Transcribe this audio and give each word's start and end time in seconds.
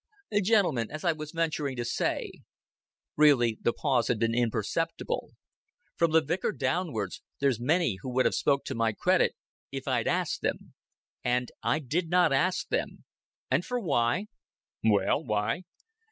"Gentlemen, 0.41 0.89
as 0.89 1.03
I 1.05 1.11
was 1.11 1.29
venturing 1.29 1.75
to 1.75 1.85
say" 1.85 2.31
Really 3.19 3.59
the 3.61 3.71
pause 3.71 4.07
had 4.07 4.17
been 4.17 4.33
imperceptible: 4.33 5.29
"From 5.95 6.09
the 6.09 6.23
vicar 6.23 6.51
downwards, 6.53 7.21
there's 7.39 7.59
many 7.59 7.99
would 8.03 8.25
have 8.25 8.33
spoke 8.33 8.65
to 8.65 8.73
my 8.73 8.93
credit 8.93 9.35
if 9.71 9.87
I'd 9.87 10.07
asked 10.07 10.41
them. 10.41 10.73
And 11.23 11.51
I 11.61 11.77
did 11.77 12.09
not 12.09 12.33
ask 12.33 12.67
them 12.69 13.03
and 13.51 13.63
for 13.63 13.79
why?" 13.79 14.25
"Well, 14.83 15.23
why?" 15.23 15.65